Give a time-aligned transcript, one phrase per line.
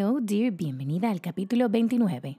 [0.00, 2.38] Hello, dear, bienvenida al capítulo 29.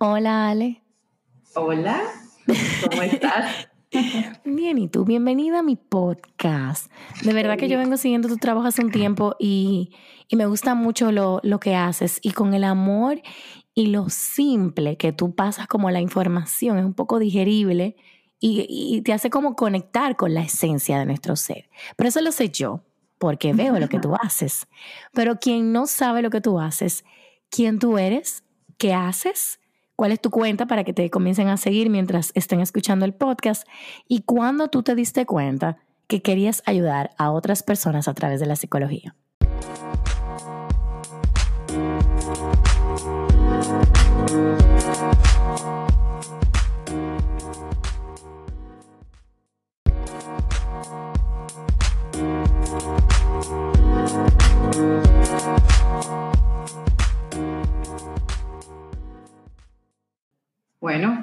[0.00, 0.80] Hola, Ale.
[1.56, 2.00] Hola,
[2.88, 3.68] ¿cómo estás?
[4.44, 5.04] Bien, ¿y tú?
[5.04, 6.88] Bienvenida a mi podcast.
[7.24, 9.90] De verdad que yo vengo siguiendo tu trabajo hace un tiempo y,
[10.30, 13.20] me gusta mucho lo, que haces y con el amor
[13.74, 17.96] y lo simple que tú pasas como la información, es un poco digerible
[18.38, 21.68] y, y te hace como conectar con la esencia de nuestro ser.
[21.96, 22.84] Pero eso lo sé yo,
[23.18, 24.68] porque veo lo que tú haces.
[25.12, 27.04] Pero quien no sabe lo que tú haces,
[27.50, 28.44] quién tú eres,
[28.76, 29.57] qué haces,
[29.98, 33.66] cuál es tu cuenta para que te comiencen a seguir mientras estén escuchando el podcast
[34.06, 38.46] y cuándo tú te diste cuenta que querías ayudar a otras personas a través de
[38.46, 39.16] la psicología.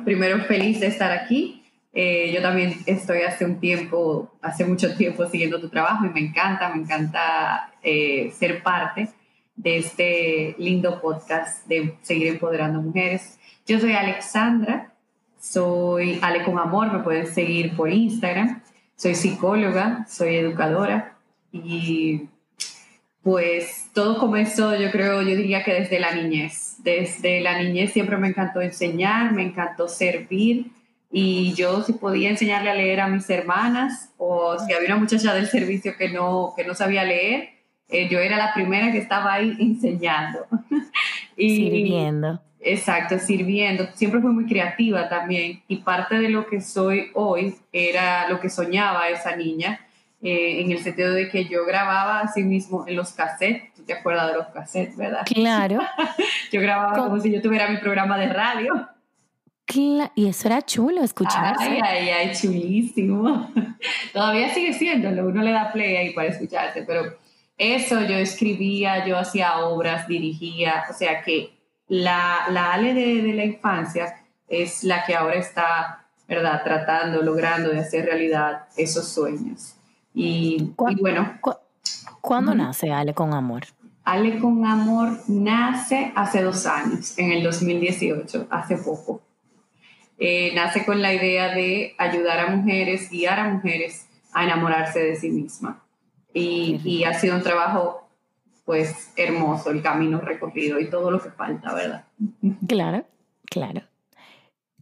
[0.06, 1.64] Primero feliz de estar aquí.
[1.92, 6.20] Eh, yo también estoy hace un tiempo, hace mucho tiempo siguiendo tu trabajo y me
[6.20, 9.10] encanta, me encanta eh, ser parte
[9.56, 13.40] de este lindo podcast de Seguir Empoderando Mujeres.
[13.66, 14.94] Yo soy Alexandra,
[15.40, 18.62] soy Ale con Amor, me pueden seguir por Instagram.
[18.98, 21.18] Soy psicóloga, soy educadora
[21.52, 22.30] y
[23.26, 26.76] pues todo comenzó, yo creo, yo diría que desde la niñez.
[26.84, 30.68] Desde la niñez siempre me encantó enseñar, me encantó servir
[31.12, 35.34] y yo si podía enseñarle a leer a mis hermanas o si había una muchacha
[35.34, 37.50] del servicio que no, que no sabía leer,
[37.90, 40.46] eh, yo era la primera que estaba ahí enseñando.
[41.36, 42.40] y, sirviendo.
[42.60, 43.88] Exacto, sirviendo.
[43.96, 48.52] Siempre fui muy creativa también y parte de lo que soy hoy era lo que
[48.52, 49.80] soñaba esa niña
[50.22, 53.94] eh, en el sentido de que yo grababa así mismo en los cassettes, tú te
[53.94, 55.22] acuerdas de los cassettes, ¿verdad?
[55.26, 55.80] Claro.
[56.52, 58.90] yo grababa como si yo tuviera mi programa de radio.
[60.16, 61.64] y eso era chulo escucharse.
[61.64, 63.52] Ay, ay, ay, chulísimo.
[64.14, 67.18] Todavía sigue siéndolo, uno le da play ahí para escucharse, pero
[67.58, 71.54] eso yo escribía, yo hacía obras, dirigía, o sea que
[71.88, 77.70] la, la Ale de, de la infancia es la que ahora está, ¿verdad?, tratando, logrando
[77.70, 79.75] de hacer realidad esos sueños.
[80.16, 81.38] Y, bueno.
[82.22, 83.66] ¿Cuándo nace Ale con Amor?
[84.06, 89.22] Ale con Amor nace hace dos años, en el 2018, hace poco.
[90.18, 95.16] Eh, nace con la idea de ayudar a mujeres, guiar a mujeres a enamorarse de
[95.18, 95.84] sí misma.
[96.34, 98.08] Y, y, ha sido un trabajo,
[98.64, 102.06] pues, hermoso, el camino recorrido y todo lo que falta, ¿verdad?
[102.68, 103.06] Claro,
[103.50, 103.82] claro.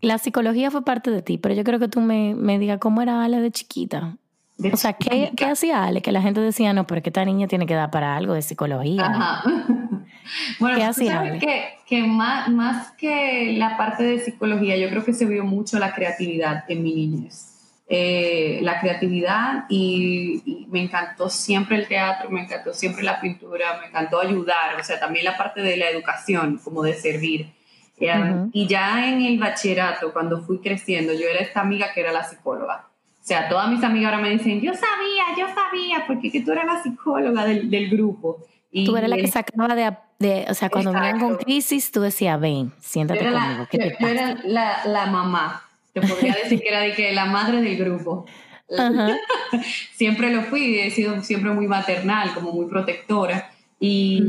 [0.01, 3.01] La psicología fue parte de ti, pero yo creo que tú me, me digas cómo
[3.01, 4.17] era Ale de chiquita
[4.59, 6.01] o sea, ¿qué, ¿qué, hacía Ale?
[6.01, 8.41] Que la gente decía, no, pero que esta niña tiene que dar para algo de
[8.41, 9.05] psicología.
[9.05, 9.43] Ajá.
[10.59, 11.39] bueno, ¿Qué hacía Ale?
[11.39, 15.79] Que, que más, más que la parte de psicología, yo creo que se vio mucho
[15.79, 17.53] la creatividad en mi niñez.
[17.95, 23.87] Eh, la creatividad y, me encantó siempre el teatro, me encantó siempre la pintura, me
[23.87, 27.53] encantó ayudar, o sea, también la parte de la educación, como de servir.
[27.99, 32.11] Eh, y ya en el bachillerato, cuando fui creciendo, yo era esta amiga que era
[32.11, 32.87] la psicóloga.
[33.23, 36.51] O sea, todas mis amigas ahora me dicen, yo sabía, yo sabía, porque que tú
[36.51, 38.45] eras la psicóloga del, del grupo.
[38.69, 42.01] Y tú eras la que sacaba de, de o sea, cuando venían con crisis, tú
[42.01, 43.65] decías, ven, siéntate conmigo.
[43.71, 45.63] ¿qué te yo, era la, la, mamá,
[45.93, 48.25] te podría decir que era de que la madre del grupo.
[49.95, 53.51] siempre lo fui, he sido siempre muy maternal, como muy protectora.
[53.79, 54.21] Y,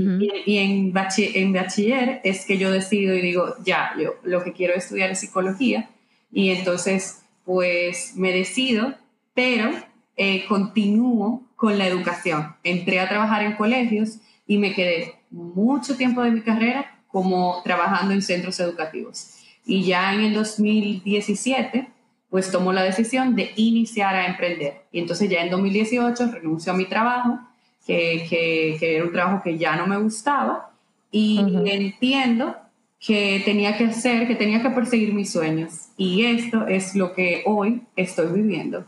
[0.46, 4.52] y, en, bachiller, en bachiller es que yo decido y digo, ya, yo lo que
[4.52, 5.90] quiero estudiar es psicología.
[6.32, 8.94] Y entonces pues me decido,
[9.34, 9.70] pero
[10.16, 12.54] eh, continúo con la educación.
[12.62, 18.12] Entré a trabajar en colegios y me quedé mucho tiempo de mi carrera como trabajando
[18.12, 19.30] en centros educativos.
[19.64, 21.88] Y ya en el 2017,
[22.28, 24.82] pues tomo la decisión de iniciar a emprender.
[24.90, 27.38] Y entonces ya en 2018 renuncio a mi trabajo,
[27.86, 30.72] que, que, era un trabajo que ya no me gustaba,
[31.10, 32.56] y entiendo
[32.98, 35.83] que tenía que hacer, que tenía que perseguir mis sueños.
[35.96, 38.84] Y esto es lo que hoy estoy viviendo,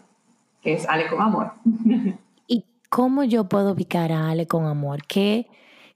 [0.62, 1.52] que es Ale con Amor.
[2.46, 5.06] ¿Y cómo yo puedo ubicar a Ale con Amor?
[5.06, 5.46] ¿Qué,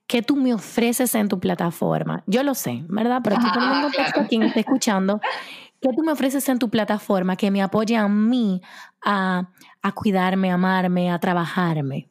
[0.07, 2.23] ¿qué tú me ofreces en tu plataforma?
[2.27, 3.21] Yo lo sé, ¿verdad?
[3.25, 5.21] Pero estoy poniendo en contexto a quien esté escuchando.
[5.81, 8.61] ¿Qué tú me ofreces en tu plataforma que me apoye a mí
[9.05, 9.49] a,
[9.83, 12.09] a cuidarme, a amarme, a trabajarme?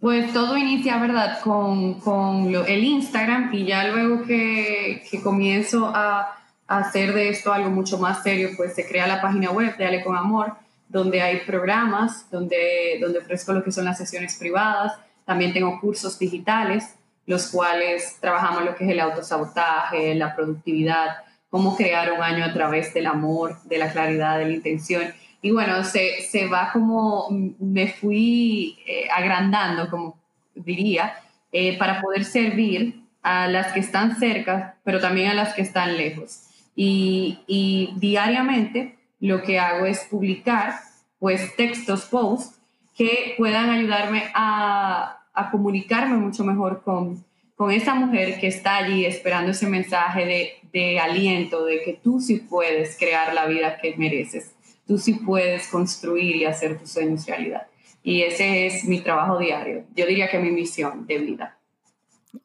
[0.00, 1.40] Pues todo inicia, ¿verdad?
[1.42, 7.70] Con, con el Instagram y ya luego que, que comienzo a, hacer de esto algo
[7.70, 10.52] mucho más serio, pues se crea la página web de Ale con Amor,
[10.88, 14.92] donde hay programas, donde, donde ofrezco lo que son las sesiones privadas.
[15.24, 16.94] También tengo cursos digitales,
[17.26, 21.16] los cuales trabajamos lo que es el autosabotaje, la productividad,
[21.50, 25.52] cómo crear un año a través del amor, de la claridad, de la intención y
[25.52, 30.18] bueno, se, se va como, me fui eh, agrandando, como
[30.54, 31.14] diría,
[31.52, 35.96] eh, para poder servir a las que están cerca, pero también a las que están
[35.96, 36.47] lejos.
[36.80, 40.74] Y, y diariamente lo que hago es publicar
[41.18, 42.60] pues textos, posts,
[42.94, 47.24] que puedan ayudarme a, a comunicarme mucho mejor con,
[47.56, 52.20] con esa mujer que está allí esperando ese mensaje de, de aliento, de que tú
[52.20, 54.54] sí puedes crear la vida que mereces
[54.88, 57.66] tú sí puedes construir y hacer tus sueños realidad.
[58.02, 59.84] Y ese es mi trabajo diario.
[59.94, 61.58] Yo diría que mi misión de vida.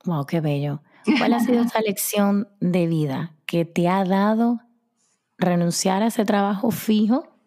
[0.04, 0.82] Wow, qué bello.
[1.18, 4.62] ¿Cuál ha sido esa lección de vida que te ha dado
[5.38, 7.38] renunciar a ese trabajo fijo?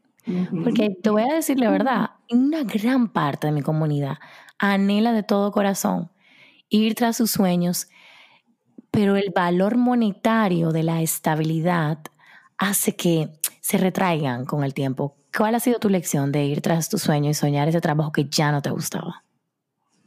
[0.63, 4.19] Porque te voy a decir la verdad, una gran parte de mi comunidad
[4.57, 6.13] anhela de todo corazón
[6.69, 7.89] ir tras sus sueños,
[8.93, 11.99] pero el valor monetario de la estabilidad
[12.57, 15.17] hace que se retraigan con el tiempo.
[15.37, 18.29] ¿Cuál ha sido tu lección de ir tras tu sueño y soñar ese trabajo que
[18.29, 19.25] ya no te gustaba?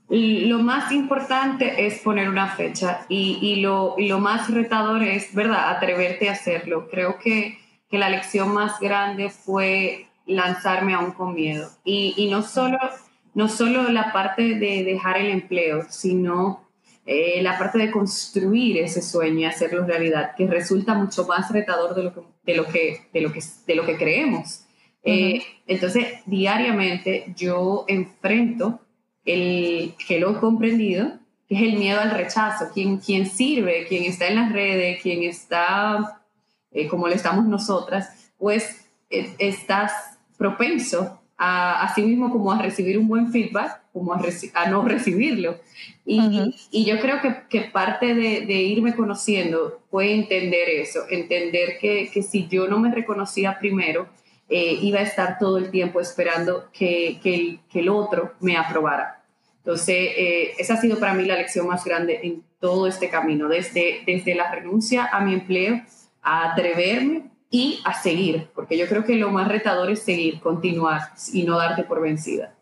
[0.10, 5.36] Lo más importante es poner una fecha y, y, lo, y lo, más retador es,
[5.36, 6.88] ¿verdad?, atreverte a hacerlo.
[6.90, 7.60] Creo que,
[7.90, 11.70] que, la lección más grande fue lanzarme aún con miedo.
[11.84, 12.80] Y, y no, solo,
[13.36, 16.68] no solo la parte de dejar el empleo, sino
[17.06, 21.96] eh, la parte de construir ese sueño y hacerlo realidad, que resulta mucho más retador
[21.96, 24.66] de lo que, de lo que, de lo que, de lo que creemos.
[25.04, 28.82] Eh, entonces, diariamente yo enfrento
[29.34, 31.12] el que lo he comprendido,
[31.48, 35.24] que es el miedo al rechazo, quien, quien sirve, quien está en las redes, quien
[35.24, 36.20] está
[36.72, 39.92] eh, como lo estamos nosotras, pues estás
[40.38, 44.22] propenso a, a, sí mismo como a recibir un buen feedback, como a,
[44.54, 45.58] a no recibirlo.
[46.06, 51.80] Y, y, yo creo que, que parte de, de, irme conociendo fue entender eso, entender
[51.80, 54.08] que, que si yo no me reconocía primero,
[54.48, 58.58] eh, iba a estar todo el tiempo esperando que, que, el, que el otro me
[58.58, 59.19] aprobara.
[59.60, 63.48] Entonces, eh, esa ha sido para mí la lección más grande en todo este camino,
[63.48, 65.82] desde, desde la renuncia a mi empleo,
[66.22, 71.02] a atreverme y a seguir, porque yo creo que lo más retador es seguir, continuar
[71.34, 72.56] y no darte por vencida.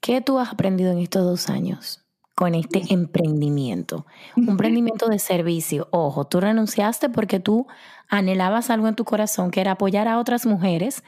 [0.00, 2.04] ¿Qué tú has aprendido en estos dos años
[2.34, 4.06] con este emprendimiento?
[4.36, 5.88] Un emprendimiento de servicio.
[5.90, 7.66] Ojo, tú renunciaste porque tú
[8.08, 11.02] anhelabas algo en tu corazón, que era apoyar a otras mujeres.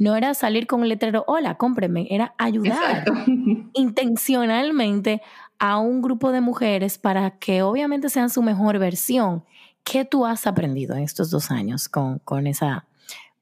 [0.00, 3.04] No era salir con un letrero, hola, cómpreme, era ayudar
[3.74, 5.20] intencionalmente
[5.58, 9.44] a un grupo de mujeres para que obviamente sean su mejor versión.
[9.84, 12.86] ¿Qué tú has aprendido en estos dos años con, con, esa,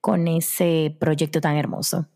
[0.01, 2.09] con ese proyecto tan hermoso?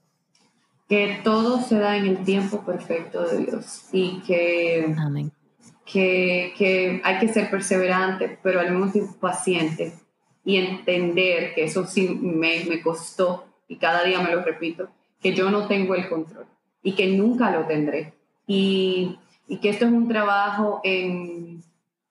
[0.89, 4.93] Que todo se da en el tiempo perfecto de Dios y que,
[5.87, 9.95] que, que hay que ser perseverante, pero al mismo tiempo paciente
[10.45, 14.91] y entender que eso sí me, me costó y cada día me lo repito,
[15.23, 16.45] que yo no tengo el control
[16.83, 18.13] y que nunca lo tendré.
[18.47, 19.19] Y,
[19.63, 21.63] que esto es un trabajo es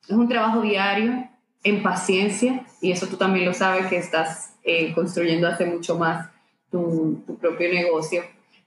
[0.09, 1.27] un trabajo diario
[1.63, 6.29] en paciencia, y eso tú también lo sabes que estás eh, construyendo hace mucho más
[6.71, 8.23] tu, propio negocio,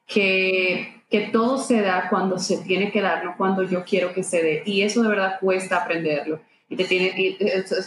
[0.06, 4.22] que, que todo se da cuando se tiene que dar, no cuando yo quiero que
[4.22, 4.62] se dé.
[4.66, 6.40] Y eso de verdad cuesta aprenderlo.
[6.68, 7.36] Y te tiene, y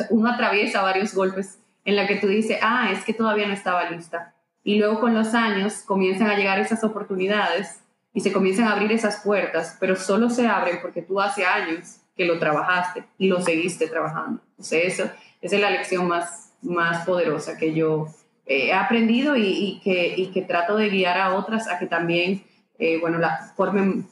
[0.09, 3.89] uno atraviesa varios golpes en la que tú dices, ah, es que todavía no estaba
[3.89, 4.33] lista.
[4.67, 7.79] Y luego con los años comienzan a llegar esas oportunidades
[8.13, 12.01] y se comienzan a abrir esas puertas, pero solo se abren porque tú hace años
[12.17, 14.41] que lo trabajaste y lo seguiste trabajando.
[14.49, 15.09] Entonces, eso,
[15.39, 18.07] esa es la lección más, más poderosa que yo
[18.45, 21.85] eh, he aprendido y, y, que, y, que, trato de guiar a otras a que
[21.85, 22.43] también,
[22.77, 24.05] eh, bueno, la formen,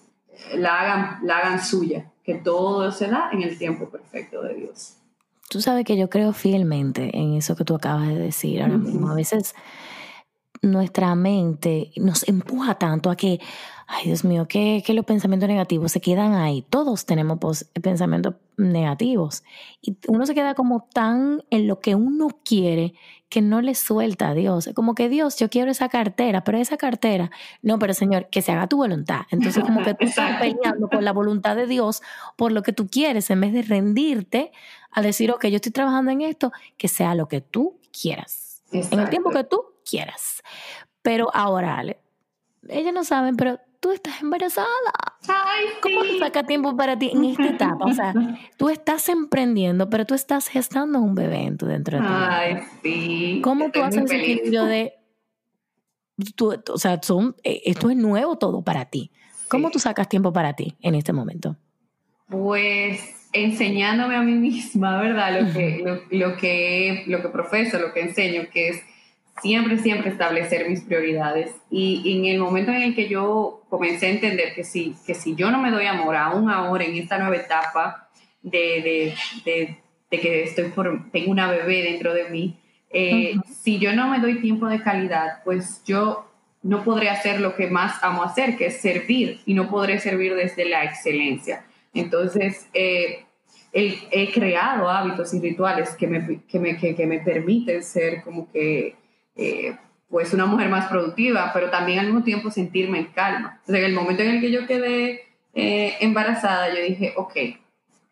[0.54, 4.96] la hagan, la hagan suya, que todo se da en el tiempo perfecto de Dios.
[5.50, 9.10] Tú sabes que yo creo fielmente en eso que tú acabas de decir ahora mismo.
[9.10, 9.54] A veces
[10.66, 13.40] nuestra mente nos empuja tanto a que
[13.88, 16.66] ay Dios mío, ¿qué, qué los pensamientos negativos se quedan ahí?
[16.70, 17.38] Todos tenemos
[17.82, 19.44] pensamientos negativos.
[19.82, 22.94] Y uno se queda como tan en lo que uno quiere
[23.30, 24.70] que no le suelta a Dios.
[24.76, 27.32] Como que Dios, yo quiero esa cartera, pero esa cartera,
[27.62, 29.22] no, pero Señor, que se haga tu voluntad.
[29.30, 32.02] Entonces como que tú estás peleando por la voluntad de Dios,
[32.38, 34.52] por lo que tú quieres, en vez de rendirte
[34.92, 39.00] a decir, ok, yo estoy trabajando en esto, que sea lo que tú quieras, en
[39.00, 40.42] el tiempo que tú quieras.
[41.02, 42.00] Pero ahora, Ale,
[42.68, 44.68] ellas no saben, pero tú estás embarazada.
[45.28, 47.86] Ay, ¿Cómo te saca tiempo para ti en esta etapa?
[47.86, 48.14] O sea,
[48.58, 51.94] tú estás emprendiendo, pero tú estás gestando un bebé dentro de ti.
[52.00, 53.42] Ay, sí.
[53.44, 54.94] ¿Cómo tú haces el equilibrio de...
[56.40, 59.12] o sea, son, eh, esto es nuevo todo para ti.
[59.50, 61.56] ¿Cómo tú sacas tiempo para ti en este momento?
[62.28, 65.42] Pues enseñándome a mí misma, ¿verdad?
[65.42, 68.82] Lo que, lo, que, lo que profeso, lo que enseño, que es
[69.42, 71.52] siempre, siempre establecer mis prioridades.
[71.70, 75.36] Y, en el momento en el que yo comencé a entender que si, que si
[75.36, 78.10] yo no me doy amor, aún ahora en esta nueva etapa
[78.42, 79.16] de,
[79.46, 79.78] de,
[80.10, 82.58] de, que estoy por, tengo una bebé dentro de mí,
[82.90, 86.32] eh, si yo no me doy tiempo de calidad, pues yo
[86.64, 90.34] no podré hacer lo que más amo hacer, que es servir, y no podré servir
[90.34, 91.66] desde la excelencia.
[91.94, 93.26] Entonces, eh,
[93.74, 98.50] he creado hábitos y rituales que me, que me, que, que me permiten ser como
[98.50, 98.96] que
[99.36, 99.78] eh,
[100.10, 103.60] pues una mujer más productiva, pero también al mismo tiempo sentirme en calma.
[103.62, 107.34] Entonces, en el momento en el que yo quedé eh, embarazada, yo dije, ok,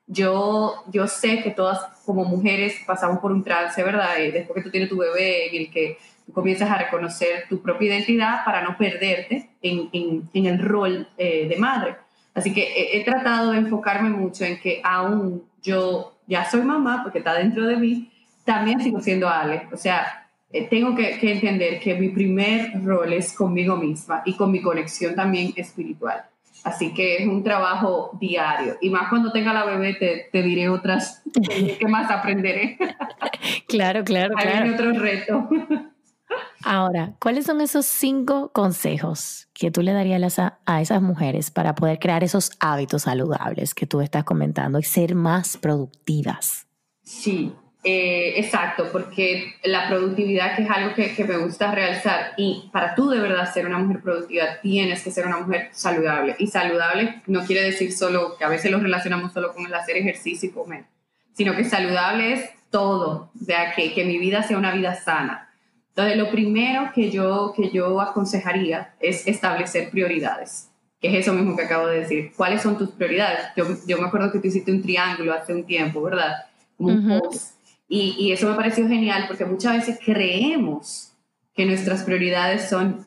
[0.07, 4.17] yo, yo sé que todas como mujeres pasamos por un trance, ¿verdad?
[4.19, 7.61] Y después que tú tienes tu bebé, en el que tú comienzas a reconocer tu
[7.61, 11.95] propia identidad para no perderte en, en, en el rol eh, de madre.
[12.33, 17.01] Así que he, he, tratado de enfocarme mucho en que aún yo ya soy mamá,
[17.03, 18.11] porque está dentro de mí,
[18.43, 19.67] también sigo siendo Ale.
[19.71, 20.22] O sea, eh,
[20.69, 25.51] tengo que, entender que mi primer rol es conmigo misma y con mi conexión también
[25.55, 26.25] espiritual.
[26.63, 28.77] Así que es un trabajo diario.
[28.79, 31.21] Y más cuando tenga la bebé, te, te diré otras,
[31.79, 32.77] que más aprenderé.
[33.67, 34.73] Claro, claro, Hay claro.
[34.73, 35.49] otro reto.
[36.63, 41.75] Ahora, ¿cuáles son esos cinco consejos que tú le darías a, a, esas mujeres para
[41.75, 46.67] poder crear esos hábitos saludables que tú estás comentando y ser más productivas?
[47.01, 47.53] Sí,
[47.85, 52.95] eh, exacto, porque la productividad, que es algo que, que, me gusta realzar, y para
[52.95, 56.37] tú de verdad ser una mujer productiva, tienes que ser una mujer saludable.
[56.39, 59.97] Y saludable no quiere decir solo que a veces lo relacionamos solo con el hacer
[59.97, 60.85] ejercicio y comer,
[61.33, 65.49] sino que saludable es todo, o sea, que, que mi vida sea una vida sana.
[65.89, 70.69] Entonces, lo primero que yo, que yo aconsejaría es establecer prioridades,
[71.01, 72.31] que es eso mismo que acabo de decir.
[72.37, 73.47] ¿Cuáles son tus prioridades?
[73.57, 76.45] Yo, yo me acuerdo que tú hiciste un triángulo hace un tiempo, ¿verdad?
[76.77, 77.21] Como un uh -huh.
[77.21, 77.62] post
[77.95, 81.13] y, y, eso me pareció genial porque muchas veces creemos
[81.53, 83.05] que nuestras prioridades son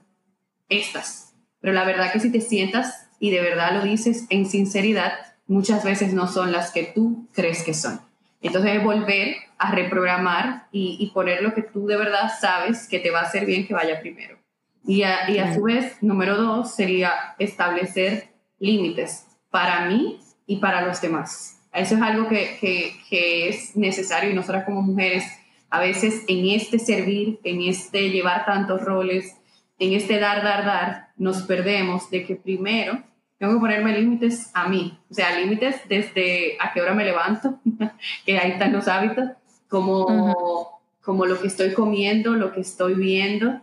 [0.68, 5.12] estas, pero la verdad que si te sientas y de verdad lo dices en sinceridad,
[5.48, 8.00] muchas veces no son las que tú crees que son.
[8.40, 13.00] Entonces es volver a reprogramar y, y poner lo que tú de verdad sabes que
[13.00, 14.38] te va a hacer bien que vaya primero.
[14.86, 18.28] Y a, y a su vez, número dos sería establecer
[18.60, 21.55] límites para mí y para los demás.
[21.76, 25.24] Eso es algo que, que, que, es necesario y nosotras como mujeres
[25.68, 29.36] a veces en este servir, en este llevar tantos roles,
[29.78, 33.02] en este dar, dar, dar, nos perdemos de que primero
[33.38, 37.60] tengo que ponerme límites a mí, o sea, límites desde a qué hora me levanto,
[38.24, 39.28] que ahí están los hábitos,
[39.68, 40.68] como, uh -huh.
[41.02, 43.60] como lo que estoy comiendo, lo que estoy viendo,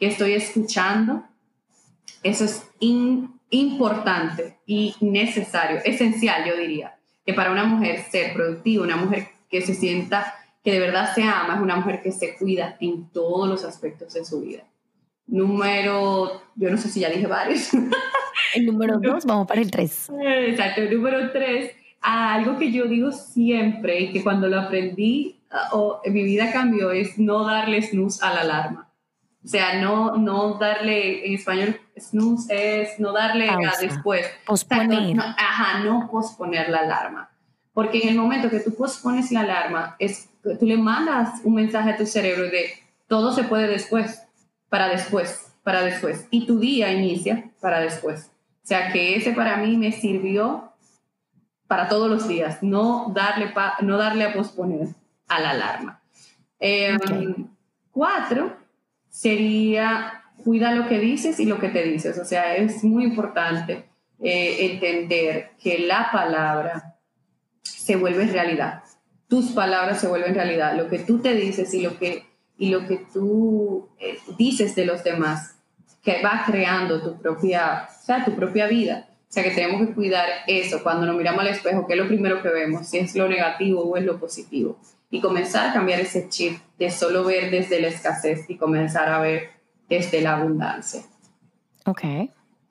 [0.00, 1.22] que estoy escuchando.
[2.24, 8.84] Eso es in, importante y necesario, esencial, yo diría que para una mujer ser productiva,
[8.84, 12.36] una mujer que se sienta que de verdad se ama, es una mujer que se
[12.36, 14.64] cuida en todos los aspectos de su vida.
[15.26, 17.70] Número, yo no sé si ya dije varios.
[18.54, 20.10] El número dos, vamos para el tres.
[20.20, 25.40] Exacto, el número tres, algo que yo digo siempre y que cuando lo aprendí
[25.72, 28.91] o en mi vida cambió es no darle snooze a la alarma.
[29.44, 34.26] O sea, no, no darle, en español, snooze es no darle a después.
[34.46, 34.88] Posponer.
[34.88, 37.30] O sea, no, ajá, no posponer la alarma.
[37.72, 41.90] Porque en el momento que tú pospones la alarma, es, tú le mandas un mensaje
[41.90, 42.70] a tu cerebro de
[43.08, 44.22] todo se puede después,
[44.68, 46.26] para después, para después.
[46.30, 48.30] Y tu día inicia para después.
[48.62, 50.72] O sea, que ese para mí me sirvió
[51.66, 54.88] para todos los días, no darle, pa, no darle a posponer
[55.28, 56.02] a la alarma.
[56.60, 57.46] Eh, okay.
[57.90, 58.56] Cuatro,
[59.12, 62.18] sería cuida lo que dices y lo que te dices.
[62.18, 63.84] O sea, es muy importante
[64.20, 66.96] eh, entender que la palabra
[67.62, 68.82] se vuelve realidad.
[69.28, 70.76] Tus palabras se vuelven realidad.
[70.76, 72.24] Lo que tú te dices y lo que,
[72.58, 75.56] y lo que tú eh, dices de los demás
[76.02, 79.08] que vas creando tu propia, o sea, tu propia vida.
[79.28, 82.08] O sea, que tenemos que cuidar eso cuando nos miramos al espejo, que es lo
[82.08, 84.78] primero que vemos, si es lo negativo o es lo positivo.
[85.12, 89.20] Y comenzar a cambiar ese chip de solo ver desde la escasez y comenzar a
[89.20, 89.50] ver
[89.88, 91.02] desde la abundancia.
[91.86, 92.02] Ok.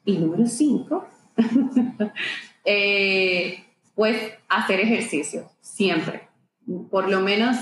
[0.04, 1.08] Y número cinco,
[2.66, 3.64] eh,
[3.96, 6.28] pues hacer ejercicio, siempre.
[6.90, 7.58] Por lo menos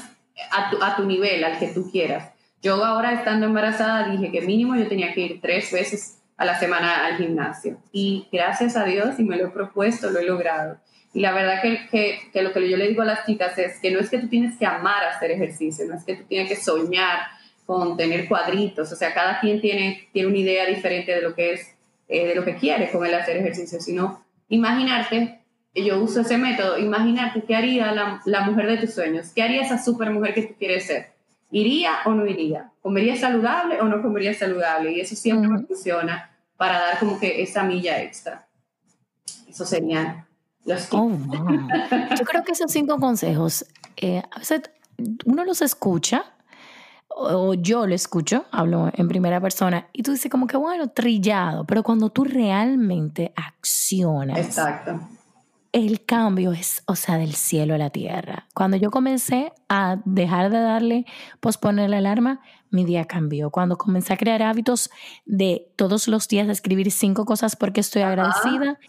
[0.52, 2.32] a tu, a tu nivel, al que tú quieras.
[2.62, 6.58] Yo ahora estando embarazada dije que mínimo yo tenía que ir tres veces a la
[6.58, 7.78] semana al gimnasio.
[7.92, 10.78] Y gracias a Dios, y me lo he propuesto, lo he logrado.
[11.14, 13.80] Y la verdad que, que, que, lo que yo le digo a las chicas es
[13.80, 16.50] que no es que tú tienes que amar hacer ejercicio, no es que tú tienes
[16.50, 17.20] que soñar
[17.66, 21.54] con tener cuadritos, o sea, cada quien tiene, tiene una idea diferente de lo que
[21.54, 21.76] es,
[22.08, 25.42] eh, de lo que quiere con el hacer ejercicio, sino imaginarte,
[25.76, 29.62] yo uso ese método, imaginarte qué haría la, la mujer de tus sueños, qué haría
[29.62, 31.12] esa super mujer que tú quieres ser,
[31.52, 36.80] iría o no iría, comería saludable o no comería saludable, y eso siempre funciona para
[36.80, 38.48] dar como que esa milla extra.
[39.48, 40.26] Eso serían
[40.70, 41.10] los oh,
[42.18, 43.66] Yo creo que esos cinco consejos,
[43.98, 44.62] eh, a veces
[45.26, 46.24] uno los escucha,
[47.10, 51.66] o yo lo escucho, hablo en primera persona, y tú dices como que bueno, trillado,
[51.66, 54.38] pero cuando tú realmente accionas.
[54.38, 55.00] Exacto
[55.72, 58.48] el cambio es, o sea, del cielo a la tierra.
[58.54, 61.06] Cuando yo comencé a dejar de darle,
[61.40, 63.52] posponer la alarma, mi día cambió.
[63.52, 64.90] Cuando comencé a crear hábitos
[65.26, 68.80] de todos los días escribir cinco cosas porque estoy agradecida,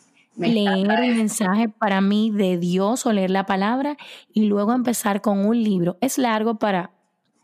[0.48, 3.96] leer el mensaje para mí de Dios o leer la palabra
[4.32, 5.96] y luego empezar con un libro.
[6.00, 6.92] Es largo para,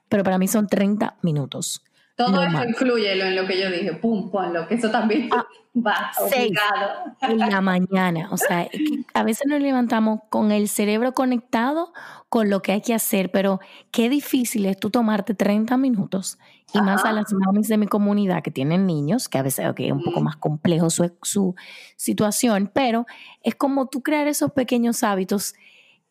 [0.08, 1.85] pero para mí son 30 minutos.
[2.16, 6.10] Todo eso incluye en lo que yo dije, pum, ponlo, que eso también ah, va
[6.18, 7.14] obligado.
[7.20, 8.66] En la mañana, o sea,
[9.12, 11.92] a veces nos levantamos con el cerebro conectado
[12.30, 16.38] con lo que hay que hacer, pero qué difícil es tú tomarte 30 minutos
[16.72, 19.88] y más a las mamis de mi comunidad que tienen niños, que a veces okay,
[19.88, 21.54] es un poco más complejo su, su
[21.96, 23.06] situación, pero
[23.42, 25.54] es como tú crear esos pequeños hábitos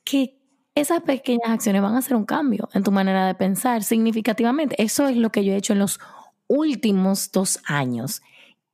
[0.04, 0.38] que
[0.76, 4.76] esas pequeñas acciones van a hacer un cambio en tu manera de pensar significativamente.
[4.82, 6.00] Eso es lo que yo he hecho en los
[6.48, 8.22] últimos dos años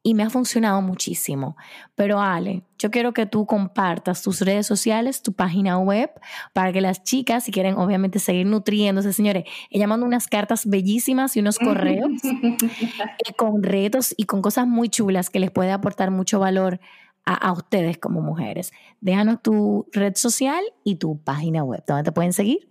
[0.04, 1.56] y me ha funcionado muchísimo.
[1.94, 6.10] Pero Ale, yo quiero que tú compartas tus redes sociales, tu página web,
[6.54, 11.38] para que las chicas, si quieren obviamente seguir nutriéndose, señores, ella manda unas cartas bellísimas
[11.38, 16.10] y unos correos eh, con retos y con cosas muy chulas que les puede aportar
[16.10, 16.80] mucho valor
[17.26, 18.72] a, ustedes como mujeres.
[19.00, 21.84] Déjanos tu red social y tu página web.
[21.88, 22.70] ¿Dónde te pueden seguir?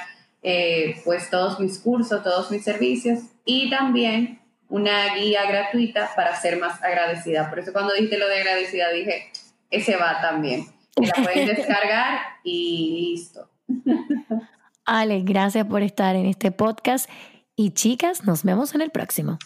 [0.42, 6.58] eh, pues todos mis cursos, todos mis servicios y también una guía gratuita para ser
[6.58, 7.48] más agradecida.
[7.48, 9.30] Por eso cuando dije lo de agradecida dije,
[9.70, 10.66] ese va también.
[10.96, 13.48] la pueden descargar y listo.
[14.85, 17.09] Ale, gracias por estar en este podcast
[17.57, 19.38] y chicas, nos vemos en el próximo.